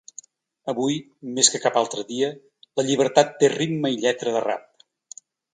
[0.71, 0.95] Avui
[1.35, 2.31] més que cap altre dia,
[2.81, 4.85] la llibertat té ritme i lletra de rap.